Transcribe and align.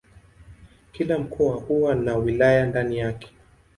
Kila 0.91 1.19
mkoa 1.19 1.55
huwa 1.55 1.95
na 1.95 2.15
wilaya 2.15 2.65
ndani 2.65 2.97
yake. 2.97 3.33